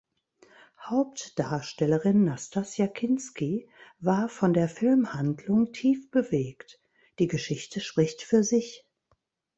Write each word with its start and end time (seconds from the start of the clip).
Hauptdarstellerin 0.79 2.23
Nastassja 2.23 2.87
Kinski 2.87 3.69
war 3.99 4.29
von 4.29 4.51
der 4.51 4.67
Filmhandlung 4.67 5.73
tief 5.73 6.09
bewegt: 6.09 6.81
„Die 7.19 7.27
Geschichte 7.27 7.81
spricht 7.81 8.23
für 8.23 8.43
sich. 8.43 8.83